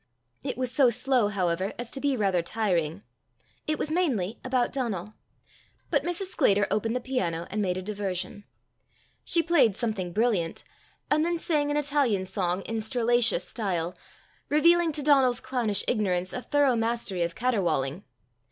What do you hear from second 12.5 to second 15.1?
in strillaceous style, revealing to